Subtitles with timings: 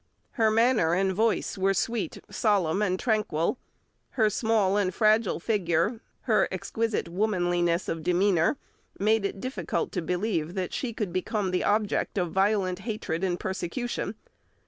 [0.31, 3.59] Her manner and voice were sweet, solemn, and tranquil;
[4.17, 8.57] her small and fragile figure, her exquisite womanliness of demeanour,
[8.99, 13.39] made it difficult to believe that she could become the object of violent hatred and
[13.39, 14.15] persecution.